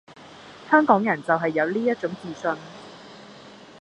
[0.71, 2.57] 香港人就係有呢一種自信